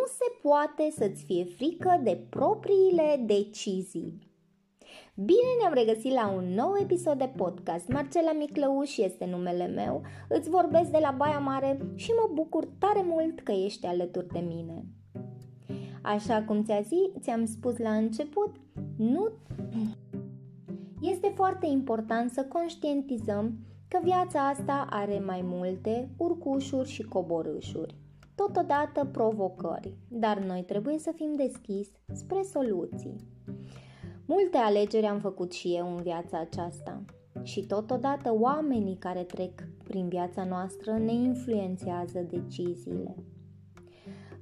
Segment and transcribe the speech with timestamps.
[0.00, 4.28] nu se poate să-ți fie frică de propriile decizii.
[5.14, 7.88] Bine ne-am regăsit la un nou episod de podcast.
[7.88, 13.02] Marcela Miclăuș este numele meu, îți vorbesc de la Baia Mare și mă bucur tare
[13.04, 14.84] mult că ești alături de mine.
[16.02, 18.56] Așa cum ți-a zi, ți-am spus la început,
[18.96, 19.28] nu...
[21.12, 27.94] Este foarte important să conștientizăm că viața asta are mai multe urcușuri și coborâșuri,
[28.46, 33.16] totodată provocări, dar noi trebuie să fim deschiși spre soluții.
[34.26, 37.04] Multe alegeri am făcut și eu în viața aceasta
[37.42, 39.52] și totodată oamenii care trec
[39.84, 43.14] prin viața noastră ne influențează deciziile.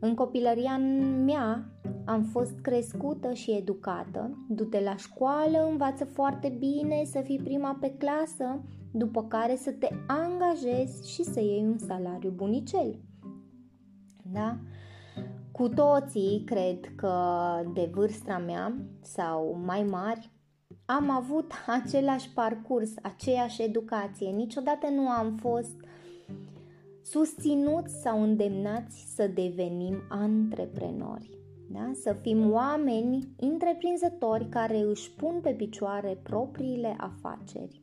[0.00, 0.78] În copilăria
[1.24, 1.70] mea
[2.04, 7.94] am fost crescută și educată, du-te la școală, învață foarte bine, să fii prima pe
[7.98, 8.60] clasă,
[8.92, 12.98] după care să te angajezi și să iei un salariu bunicel.
[14.32, 14.56] Da?
[15.52, 17.14] Cu toții, cred că
[17.74, 20.30] de vârsta mea sau mai mari,
[20.84, 24.30] am avut același parcurs, aceeași educație.
[24.30, 25.74] Niciodată nu am fost
[27.02, 31.30] susținuți sau îndemnați să devenim antreprenori.
[31.70, 31.90] Da?
[31.94, 37.82] Să fim oameni întreprinzători care își pun pe picioare propriile afaceri.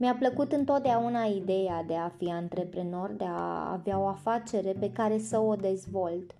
[0.00, 5.18] Mi-a plăcut întotdeauna ideea de a fi antreprenor, de a avea o afacere pe care
[5.18, 6.34] să o dezvolt.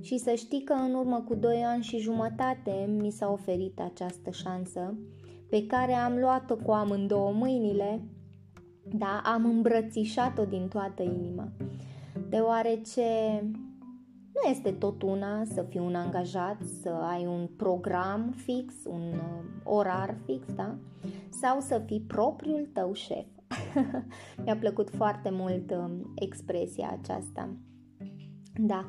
[0.00, 4.30] Și să știi că în urmă cu 2 ani și jumătate mi s-a oferit această
[4.30, 4.94] șansă,
[5.50, 8.00] pe care am luat-o cu amândouă mâinile,
[8.82, 11.48] da, am îmbrățișat-o din toată inima,
[12.28, 13.02] deoarece
[14.44, 19.44] nu este tot una să fii un angajat, să ai un program fix, un uh,
[19.64, 20.74] orar fix, da?
[21.28, 23.26] Sau să fii propriul tău șef.
[24.44, 27.48] Mi-a plăcut foarte mult um, expresia aceasta.
[28.56, 28.86] Da.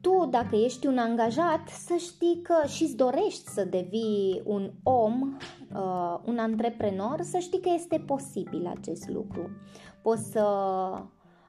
[0.00, 5.36] Tu, dacă ești un angajat, să știi că și îți dorești să devii un om,
[5.74, 9.50] uh, un antreprenor, să știi că este posibil acest lucru.
[10.02, 10.46] Poți să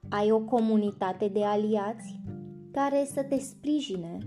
[0.10, 2.20] ai o comunitate de aliați,
[2.76, 4.18] care să te sprijine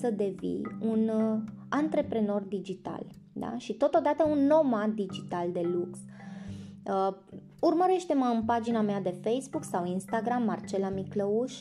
[0.00, 1.38] să devii un uh,
[1.68, 3.58] antreprenor digital da?
[3.58, 5.98] și totodată un nomad digital de lux.
[5.98, 7.16] Uh,
[7.60, 11.60] urmărește-mă în pagina mea de Facebook sau Instagram, Marcela Miclăuș,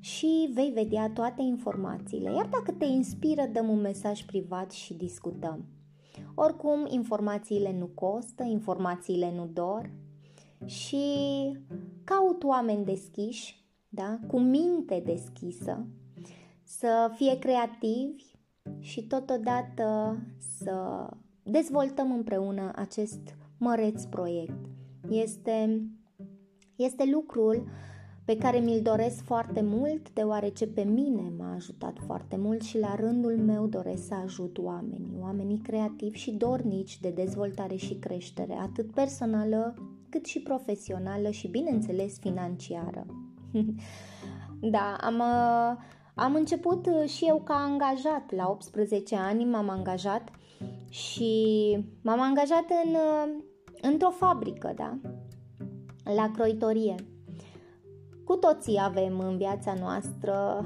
[0.00, 2.32] și vei vedea toate informațiile.
[2.32, 5.64] Iar dacă te inspiră, dăm un mesaj privat și discutăm.
[6.34, 9.90] Oricum, informațiile nu costă, informațiile nu dor
[10.64, 11.06] și
[12.04, 13.61] caut oameni deschiși
[13.94, 14.18] da?
[14.26, 15.86] cu minte deschisă,
[16.64, 18.24] să fie creativi
[18.78, 20.18] și totodată
[20.58, 21.06] să
[21.42, 24.66] dezvoltăm împreună acest măreț proiect.
[25.10, 25.86] Este,
[26.76, 27.64] este lucrul
[28.24, 32.94] pe care mi-l doresc foarte mult, deoarece pe mine m-a ajutat foarte mult și la
[32.94, 38.92] rândul meu doresc să ajut oamenii, oamenii creativi și dornici de dezvoltare și creștere, atât
[38.92, 39.74] personală
[40.08, 43.06] cât și profesională și, bineînțeles, financiară.
[44.74, 45.82] da, am, uh,
[46.14, 48.32] am început uh, și eu ca angajat.
[48.36, 50.30] La 18 ani m-am angajat
[50.88, 53.42] și m-am angajat în, uh,
[53.80, 54.98] într-o fabrică, da?
[56.14, 56.94] La croitorie.
[58.24, 60.64] Cu toții avem în viața noastră,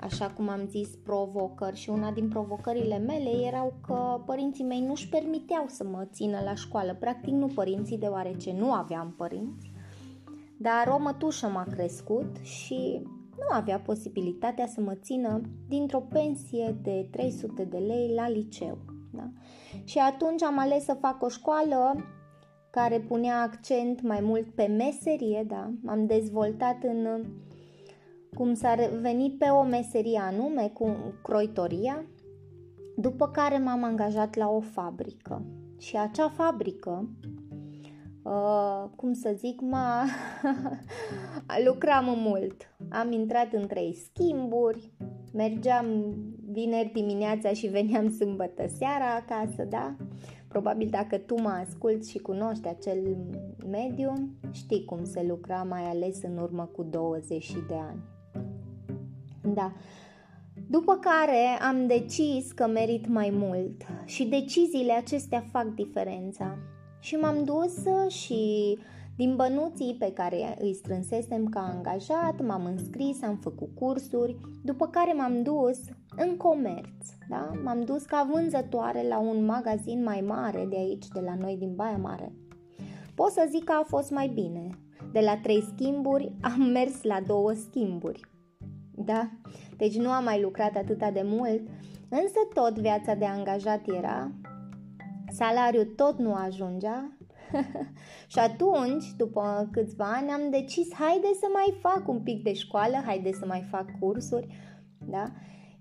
[0.00, 5.08] așa cum am zis, provocări și una din provocările mele erau că părinții mei nu-și
[5.08, 6.94] permiteau să mă țină la școală.
[6.94, 9.74] Practic nu părinții, deoarece nu aveam părinți
[10.58, 13.02] dar o mătușă m-a crescut și
[13.36, 18.78] nu avea posibilitatea să mă țină dintr-o pensie de 300 de lei la liceu.
[19.12, 19.30] Da?
[19.84, 22.04] Și atunci am ales să fac o școală
[22.70, 25.70] care punea accent mai mult pe meserie, da?
[25.82, 27.24] M-am dezvoltat în
[28.34, 32.04] cum s-a venit pe o meserie anume, cu croitoria,
[32.96, 35.42] după care m-am angajat la o fabrică.
[35.78, 37.08] Și acea fabrică
[38.26, 40.04] Uh, cum să zic, m-a...
[41.66, 42.74] lucram mult.
[42.88, 44.92] Am intrat în trei schimburi,
[45.32, 45.86] mergeam
[46.50, 49.96] vineri dimineața și veneam sâmbătă seara acasă, da?
[50.48, 53.16] Probabil dacă tu mă asculți și cunoști acel
[53.70, 54.12] mediu,
[54.52, 58.02] știi cum se lucra, mai ales în urmă cu 20 de ani.
[59.54, 59.72] Da.
[60.68, 66.58] După care am decis că merit mai mult și deciziile acestea fac diferența.
[67.06, 67.74] Și m-am dus
[68.08, 68.78] și
[69.16, 75.12] din bănuții pe care îi strânsesem ca angajat, m-am înscris, am făcut cursuri, după care
[75.12, 75.78] m-am dus
[76.16, 77.50] în comerț, da?
[77.64, 81.74] M-am dus ca vânzătoare la un magazin mai mare de aici, de la noi din
[81.74, 82.32] Baia Mare.
[83.14, 84.68] Pot să zic că a fost mai bine.
[85.12, 88.20] De la trei schimburi am mers la două schimburi.
[88.94, 89.30] Da?
[89.76, 91.60] Deci nu am mai lucrat atâta de mult,
[92.08, 94.30] însă tot viața de angajat era,
[95.36, 97.16] salariul tot nu ajungea
[98.32, 102.96] și atunci, după câțiva ani, am decis, haide să mai fac un pic de școală,
[103.04, 104.46] haide să mai fac cursuri,
[104.98, 105.24] da?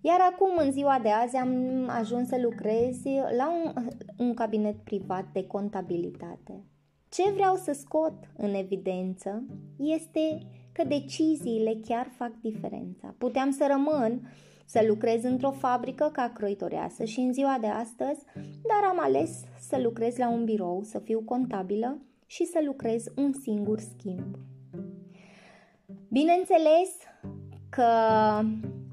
[0.01, 3.03] Iar acum, în ziua de azi, am ajuns să lucrez
[3.37, 3.87] la un,
[4.17, 6.63] un cabinet privat de contabilitate.
[7.09, 9.43] Ce vreau să scot în evidență
[9.77, 13.15] este că deciziile chiar fac diferența.
[13.17, 14.29] Puteam să rămân
[14.65, 19.79] să lucrez într-o fabrică ca croitoreasă și în ziua de astăzi, dar am ales să
[19.83, 24.35] lucrez la un birou, să fiu contabilă și să lucrez un singur schimb.
[26.09, 26.89] Bineînțeles
[27.69, 27.83] că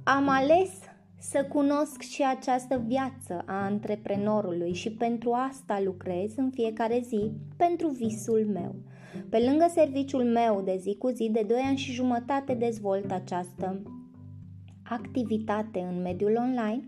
[0.05, 0.71] am ales
[1.19, 7.89] să cunosc și această viață a antreprenorului și pentru asta lucrez în fiecare zi pentru
[7.89, 8.75] visul meu.
[9.29, 13.83] Pe lângă serviciul meu de zi cu zi, de 2 ani și jumătate dezvolt această
[14.85, 16.85] activitate în mediul online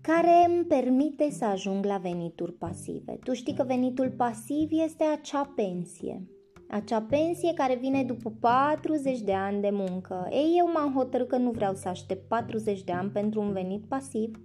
[0.00, 3.18] care îmi permite să ajung la venituri pasive.
[3.24, 6.28] Tu știi că venitul pasiv este acea pensie.
[6.68, 10.28] Acea pensie care vine după 40 de ani de muncă.
[10.30, 13.84] Ei, eu m-am hotărât că nu vreau să aștept 40 de ani pentru un venit
[13.84, 14.40] pasiv.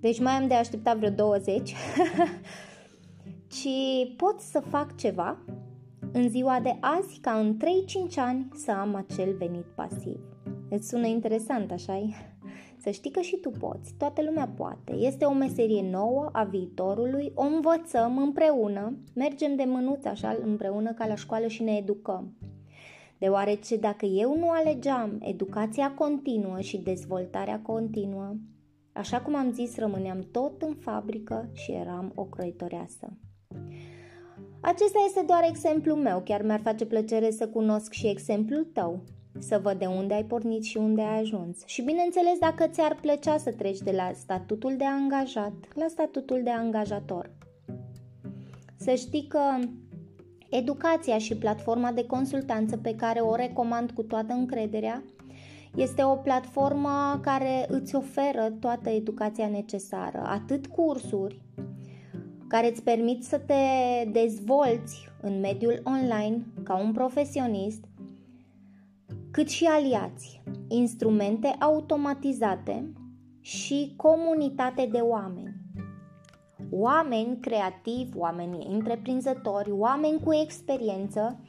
[0.00, 1.74] Deci mai am de așteptat vreo 20.
[3.54, 3.68] ci
[4.16, 5.38] pot să fac ceva
[6.12, 7.56] în ziua de azi ca în
[8.12, 10.20] 3-5 ani să am acel venit pasiv.
[10.74, 12.08] Îți sună interesant, așa
[12.78, 14.92] Să știi că și tu poți, toată lumea poate.
[14.92, 21.06] Este o meserie nouă a viitorului, o învățăm împreună, mergem de mânuță așa împreună ca
[21.06, 22.36] la școală și ne educăm.
[23.18, 28.34] Deoarece dacă eu nu alegeam educația continuă și dezvoltarea continuă,
[28.92, 33.18] așa cum am zis, rămâneam tot în fabrică și eram o croitoreasă.
[34.60, 39.02] Acesta este doar exemplul meu, chiar mi-ar face plăcere să cunosc și exemplul tău,
[39.38, 41.66] să văd de unde ai pornit și unde ai ajuns.
[41.66, 46.50] Și bineînțeles dacă ți-ar plăcea să treci de la statutul de angajat la statutul de
[46.50, 47.30] angajator.
[48.76, 49.40] Să știi că
[50.50, 55.02] educația și platforma de consultanță pe care o recomand cu toată încrederea
[55.76, 61.42] este o platformă care îți oferă toată educația necesară, atât cursuri
[62.48, 63.54] care îți permit să te
[64.12, 67.84] dezvolți în mediul online ca un profesionist,
[69.34, 72.92] cât și aliați, instrumente automatizate
[73.40, 75.54] și comunitate de oameni.
[76.70, 81.40] Oameni creativi, oameni întreprinzători, oameni cu experiență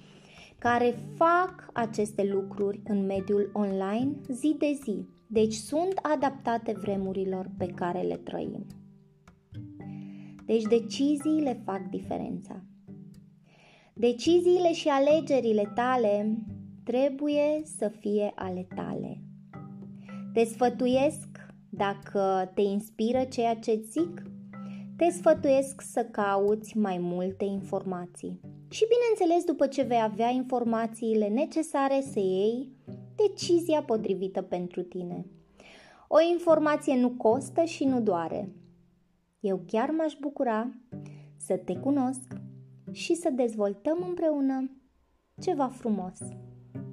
[0.58, 5.08] care fac aceste lucruri în mediul online zi de zi.
[5.28, 8.66] Deci sunt adaptate vremurilor pe care le trăim.
[10.46, 12.64] Deci deciziile fac diferența.
[13.94, 16.38] Deciziile și alegerile tale
[16.86, 19.22] trebuie să fie ale tale.
[20.34, 21.28] Te sfătuiesc
[21.70, 24.22] dacă te inspiră ceea ce zic,
[24.98, 28.40] te sfătuiesc să cauți mai multe informații.
[28.70, 32.72] Și bineînțeles, după ce vei avea informațiile necesare să iei
[33.16, 35.26] decizia potrivită pentru tine.
[36.08, 38.56] O informație nu costă și nu doare.
[39.40, 40.70] Eu chiar m-aș bucura
[41.38, 42.34] să te cunosc
[42.92, 44.70] și să dezvoltăm împreună
[45.42, 46.20] ceva frumos.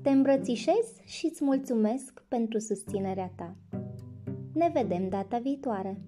[0.02, 3.56] Te îmbrățișez și îți mulțumesc pentru susținerea ta.
[4.54, 6.00] Ne vedem data viitoare!